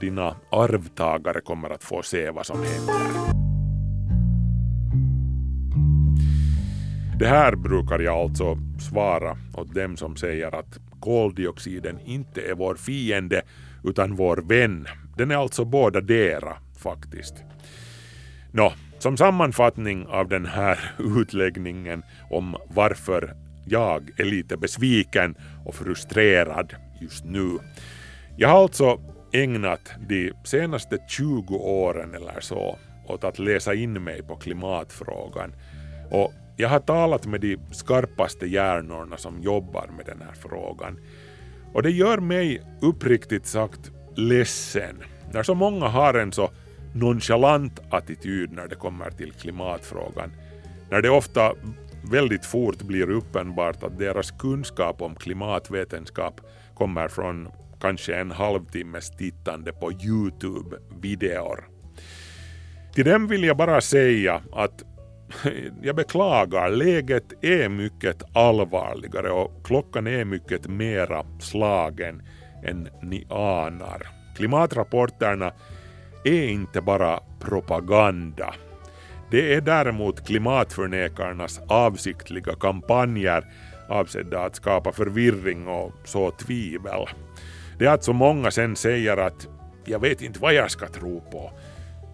[0.00, 3.32] dina arvtagare kommer att få se vad som händer.
[7.18, 8.58] Det här brukar jag alltså
[8.90, 13.42] svara åt dem som säger att koldioxiden inte är vår fiende
[13.84, 14.86] utan vår vän.
[15.16, 17.34] Den är alltså båda dera faktiskt.
[18.52, 20.78] Nå, som sammanfattning av den här
[21.18, 23.34] utläggningen om varför
[23.66, 27.58] jag är lite besviken och frustrerad just nu.
[28.36, 29.00] Jag har alltså
[29.32, 35.52] ägnat de senaste 20 åren eller så åt att läsa in mig på klimatfrågan
[36.10, 40.98] och jag har talat med de skarpaste hjärnorna som jobbar med den här frågan.
[41.72, 46.50] Och det gör mig uppriktigt sagt ledsen när så många har en så
[46.94, 50.32] nonchalant attityd när det kommer till klimatfrågan.
[50.90, 51.52] När det ofta
[52.10, 56.40] väldigt fort blir uppenbart att deras kunskap om klimatvetenskap
[56.74, 57.48] kommer från
[57.80, 61.64] kanske en halvtimmes tittande på Youtube-videor.
[62.94, 64.82] Till dem vill jag bara säga att
[65.82, 72.22] jag beklagar, läget är mycket allvarligare och klockan är mycket mera slagen
[72.62, 74.06] än ni anar.
[74.36, 75.52] Klimatrapporterna
[76.24, 78.54] är inte bara propaganda.
[79.30, 83.44] Det är däremot klimatförnekarnas avsiktliga kampanjer
[83.88, 87.06] avsedda att skapa förvirring och så tvivel.
[87.78, 89.48] Det att så många sen säger att
[89.84, 91.50] jag vet inte vad jag ska tro på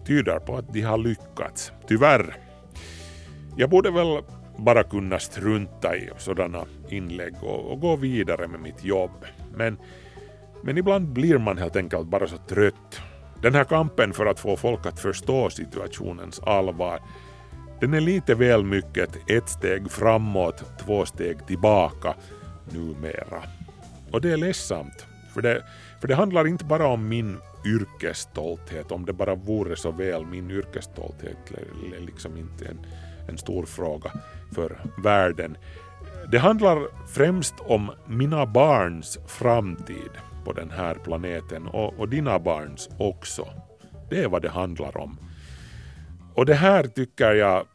[0.09, 1.71] tyder på att de har lyckats.
[1.87, 2.35] Tyvärr.
[3.57, 4.23] Jag borde väl
[4.57, 9.25] bara kunna strunta i sådana inlägg och, och gå vidare med mitt jobb.
[9.55, 9.77] Men,
[10.63, 13.01] men ibland blir man helt enkelt bara så trött.
[13.41, 16.99] Den här kampen för att få folk att förstå situationens allvar
[17.79, 22.13] den är lite väl mycket ett steg framåt, två steg tillbaka
[22.71, 23.43] numera.
[24.11, 25.63] Och det är ledsamt, för det,
[26.01, 30.51] för det handlar inte bara om min yrkesstolthet, om det bara vore så väl, min
[30.51, 31.51] yrkesstolthet
[31.95, 32.85] är liksom inte en,
[33.29, 34.11] en stor fråga
[34.51, 35.57] för världen.
[36.31, 40.11] Det handlar främst om mina barns framtid
[40.45, 43.47] på den här planeten och, och dina barns också.
[44.09, 45.17] Det är vad det handlar om.
[46.35, 47.65] Och det här tycker jag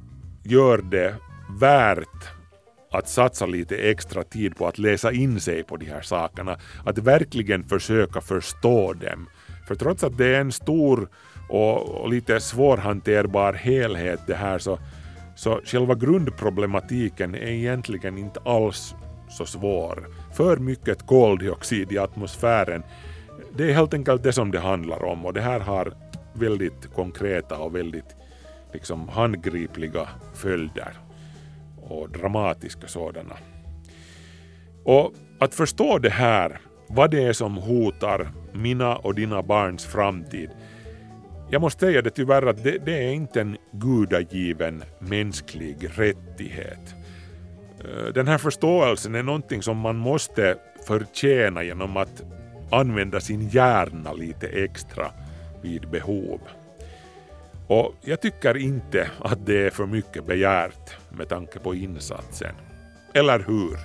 [0.42, 1.14] gör det
[1.60, 2.34] värt
[2.90, 6.98] att satsa lite extra tid på att läsa in sig på de här sakerna, att
[6.98, 9.28] verkligen försöka förstå dem.
[9.68, 11.08] För trots att det är en stor
[11.48, 14.78] och, lite svårhanterbar helhet det här så,
[15.36, 18.94] så själva grundproblematiken är egentligen inte alls
[19.30, 20.08] så svår.
[20.34, 22.82] För mycket koldioxid i atmosfären,
[23.56, 25.92] det är helt enkelt det som det handlar om och det här har
[26.32, 28.16] väldigt konkreta och väldigt
[28.72, 30.92] liksom handgripliga följder
[31.82, 33.36] och dramatiska sådana.
[34.84, 40.50] Och att förstå det här, vad det är som hotar mina och dina barns framtid,
[41.50, 46.93] jag måste säga det tyvärr att det, det är inte en gudagiven mänsklig rättighet.
[47.84, 50.56] Eh, den här förståelsen är någonting som man måste
[50.86, 52.22] förtjäna genom att
[52.70, 55.10] använda sin hjärna lite extra
[55.62, 56.40] vid behov.
[57.66, 62.54] Och jag tycker inte att det är för mycket begärt med tanke på insatsen.
[63.14, 63.78] Eller hur?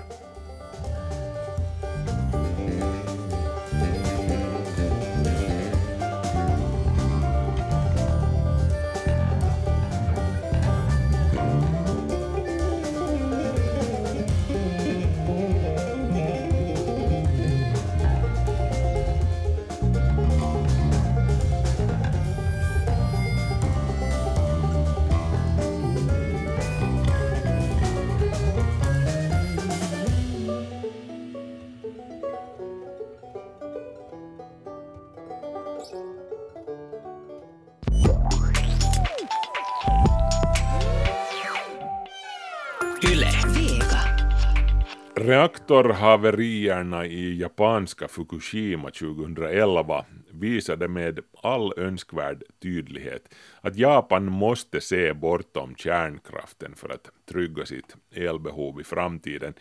[45.69, 55.75] Reaktorhaverierna i japanska Fukushima 2011 visade med all önskvärd tydlighet att Japan måste se bortom
[55.75, 59.53] kärnkraften för att trygga sitt elbehov i framtiden.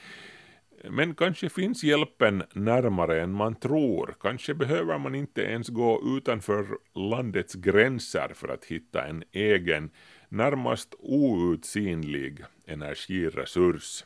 [0.91, 4.15] Men kanske finns hjälpen närmare än man tror.
[4.21, 9.91] Kanske behöver man inte ens gå utanför landets gränser för att hitta en egen,
[10.29, 14.05] närmast outsinlig energiresurs.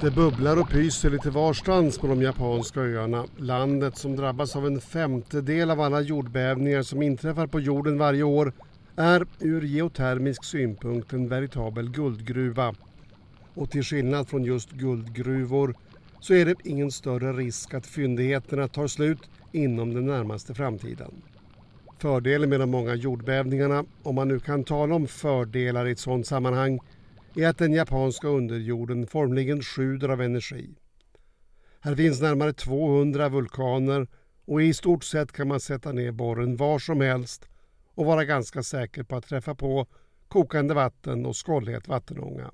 [0.00, 3.24] Det bubblar och pyser lite varstans på de japanska öarna.
[3.36, 8.52] Landet som drabbas av en femtedel av alla jordbävningar som inträffar på jorden varje år
[8.96, 12.74] är ur geotermisk synpunkt en veritabel guldgruva.
[13.54, 15.74] Och till skillnad från just guldgruvor
[16.20, 19.20] så är det ingen större risk att fyndigheterna tar slut
[19.52, 21.10] inom den närmaste framtiden.
[21.98, 26.26] Fördelen med de många jordbävningarna, om man nu kan tala om fördelar i ett sådant
[26.26, 26.80] sammanhang,
[27.36, 30.74] är att den japanska underjorden formligen sjuder av energi.
[31.80, 34.06] Här finns närmare 200 vulkaner
[34.44, 37.48] och i stort sett kan man sätta ner borren var som helst
[37.94, 39.86] och vara ganska säker på att träffa på
[40.28, 42.50] kokande vatten och skållhet vattenånga.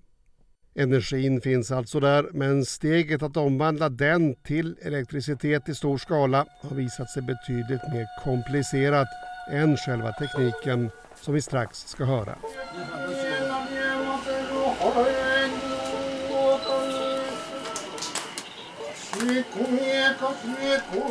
[0.75, 6.77] Energin finns alltså där, men steget att omvandla den till elektricitet i stor skala har
[6.77, 9.09] visat sig betydligt mer komplicerat
[9.51, 10.91] än själva tekniken
[11.21, 12.35] som vi strax ska höra.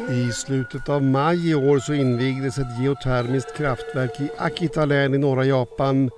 [0.10, 5.18] I slutet av maj i år så invigdes ett geotermiskt kraftverk i Akita län i
[5.18, 6.10] norra Japan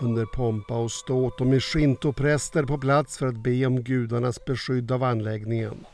[0.00, 4.92] under pompa och ståt och med shinto-präster på plats för att be om gudarnas beskydd
[4.92, 5.86] av anläggningen.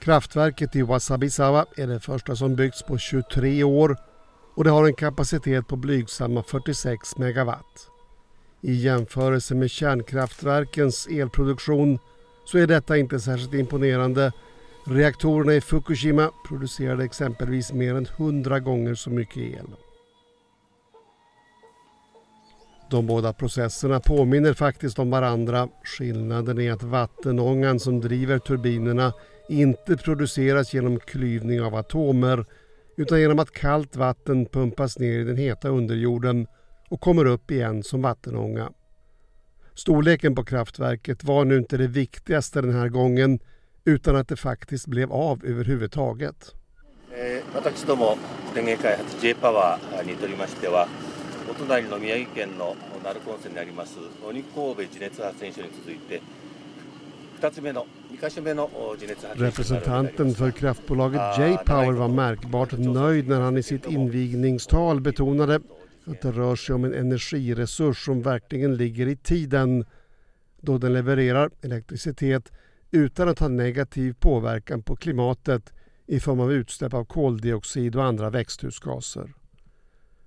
[0.00, 3.96] Kraftverket i Wasabisawa är det första som byggts på 23 år
[4.54, 7.90] och det har en kapacitet på blygsamma 46 megawatt.
[8.60, 11.98] I jämförelse med kärnkraftverkens elproduktion
[12.44, 14.32] så är detta inte särskilt imponerande.
[14.84, 19.66] Reaktorerna i Fukushima producerade exempelvis mer än 100 gånger så mycket el.
[22.90, 25.68] De båda processerna påminner faktiskt om varandra.
[25.84, 29.12] Skillnaden är att vattenångan som driver turbinerna
[29.48, 32.44] inte produceras genom klyvning av atomer
[32.99, 36.47] utan genom att kallt vatten pumpas ner i den heta underjorden
[36.89, 38.71] och kommer upp igen som vattenånga.
[39.73, 43.39] Storleken på kraftverket var nu inte det viktigaste den här gången
[43.85, 46.55] utan att det faktiskt blev av överhuvudtaget.
[47.17, 48.17] えー私ども
[48.53, 50.87] 電源開発 J パワーにとりましては
[51.49, 53.97] お隣の宮城県の鳴子温泉にあります
[54.27, 56.21] 鬼神戸地熱発電所に続いて
[59.34, 65.60] Representanten för kraftbolaget J-Power var märkbart nöjd när han i sitt invigningstal betonade
[66.04, 69.84] att det rör sig om en energiresurs som verkligen ligger i tiden
[70.60, 72.52] då den levererar elektricitet
[72.90, 75.72] utan att ha negativ påverkan på klimatet
[76.06, 79.32] i form av utsläpp av koldioxid och andra växthusgaser.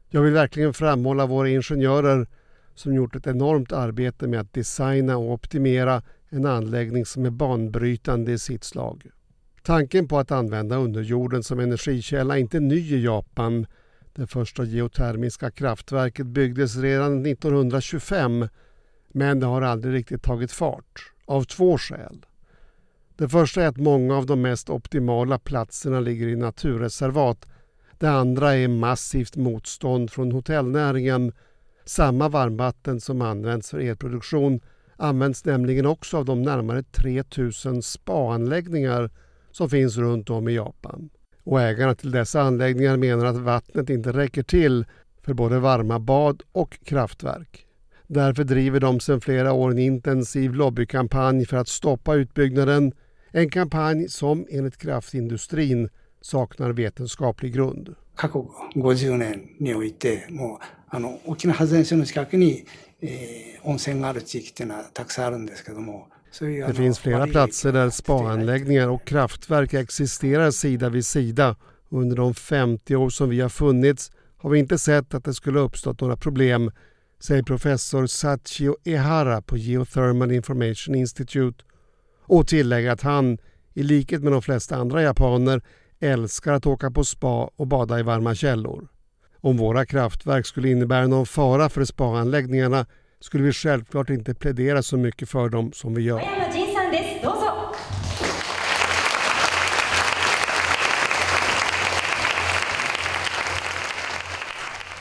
[0.10, 2.28] Jag vill verkligen framhålla våra ingenjörer
[2.76, 6.02] som gjort ett enormt arbete med att designa och optimera
[6.34, 9.08] en anläggning som är banbrytande i sitt slag.
[9.64, 13.66] Tanken på att använda underjorden som energikälla är inte ny i Japan.
[14.14, 18.48] Det första geotermiska kraftverket byggdes redan 1925
[19.14, 22.26] men det har aldrig riktigt tagit fart, av två skäl.
[23.16, 27.46] Det första är att många av de mest optimala platserna ligger i naturreservat.
[27.98, 31.34] Det andra är massivt motstånd från hotellnäringen.
[31.86, 34.62] Samma varmvatten som används för elproduktion
[34.97, 39.11] används nämligen också av de närmare 3000 spaanläggningar
[39.51, 41.11] som finns runt om i Japan.
[41.45, 44.85] Och ägarna till dessa anläggningar menar att vattnet inte räcker till
[45.23, 47.67] för både varma bad och kraftverk.
[48.07, 52.93] Därför driver de sedan flera år en intensiv lobbykampanj för att stoppa utbyggnaden.
[53.31, 55.89] En kampanj som enligt kraftindustrin
[56.21, 57.95] saknar vetenskaplig grund.
[58.19, 60.59] 過去50年においてもう
[60.89, 62.67] あの大きな発電所の近くに、
[63.03, 71.57] えー温泉がある地域っていうのはたくさんあるんですけどもそういうあ Det の finns flera 割合 platser där spaanläggningar och kraftverk existerar sida vid sida.
[71.91, 75.61] Under de 50 år som vi har funnits har vi inte sett att det skulle
[75.61, 76.71] uppstått några problem,
[77.21, 81.65] säger professor Sachio Ehara på Geothermal Information Institute
[82.27, 83.39] och tillägger att han,
[83.75, 85.63] i likhet med de flesta andra japaner,
[86.01, 88.89] älskar att åka på spa och bada i varma källor.
[89.46, 92.86] Om våra kraftverk skulle innebära någon fara för spaanläggningarna
[93.20, 96.22] skulle vi självklart inte plädera så mycket för dem som vi gör.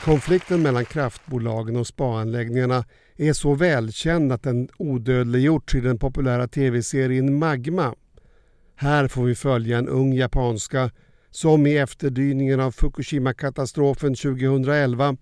[0.03, 2.85] Konflikten mellan kraftbolagen och spaanläggningarna
[3.17, 7.95] är så välkänd att den odödliggjorts i den populära tv-serien Magma.
[8.75, 10.91] Här får vi följa en ung japanska
[11.35, 15.17] som i efterdyningen av Fukushima-katastrofen 2011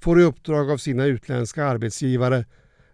[0.00, 2.44] får i uppdrag av sina utländska arbetsgivare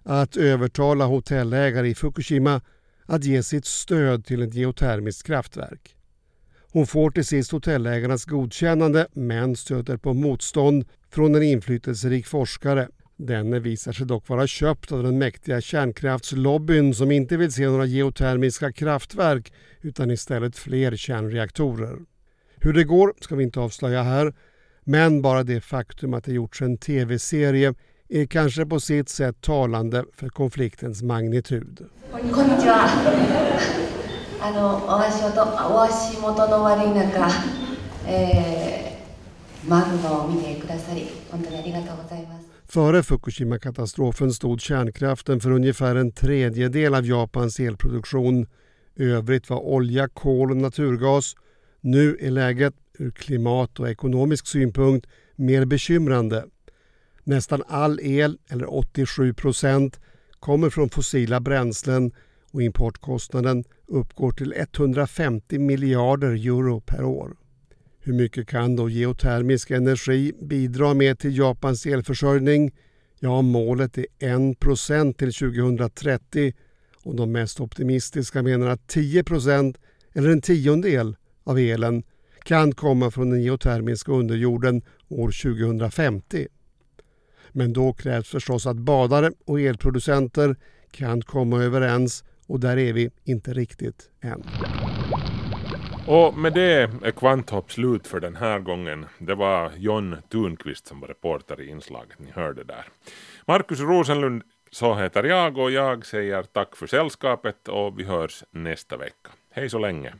[0.03, 2.61] att övertala hotellägare i Fukushima
[3.05, 5.97] att ge sitt stöd till ett geotermiskt kraftverk.
[6.73, 12.89] Hon får till sist hotellägarnas godkännande men stöter på motstånd från en inflytelserik forskare.
[13.17, 17.85] Denne visar sig dock vara köpt av den mäktiga kärnkraftslobbyn som inte vill se några
[17.85, 21.99] geotermiska kraftverk utan istället fler kärnreaktorer.
[22.67, 24.35] Hur det går ska vi inte avslöja här,
[24.85, 27.75] men bara det faktum att det gjorts en tv-serie
[28.09, 31.87] är kanske på sitt sätt talande för konfliktens magnitud.
[42.69, 48.47] Före Fukushima-katastrofen stod kärnkraften för ungefär en tredjedel av Japans elproduktion.
[48.97, 51.35] Övrigt var olja, kol och naturgas
[51.81, 55.07] nu är läget ur klimat och ekonomisk synpunkt
[55.37, 56.45] mer bekymrande.
[57.24, 60.01] Nästan all el, eller 87 procent,
[60.41, 62.12] kommer från fossila bränslen
[62.51, 67.37] och importkostnaden uppgår till 150 miljarder euro per år.
[67.99, 72.74] Hur mycket kan då geotermisk energi bidra med till Japans elförsörjning?
[73.20, 76.53] Ja, målet är 1 procent till 2030
[77.05, 79.79] och de mest optimistiska menar att 10 procent,
[80.12, 81.16] eller en tiondel,
[81.47, 82.03] av elen
[82.42, 86.47] kan komma från den geotermiska underjorden år 2050.
[87.53, 90.57] Men då krävs förstås att badare och elproducenter
[90.90, 94.44] kan komma överens och där är vi inte riktigt än.
[96.07, 99.07] Och med det är Kvanthopp slut för den här gången.
[99.18, 102.84] Det var John Thunqvist som var reporter i inslaget ni hörde där.
[103.47, 108.97] Markus Rosenlund, så heter jag och jag säger tack för sällskapet och vi hörs nästa
[108.97, 109.30] vecka.
[109.51, 110.14] Hej så länge!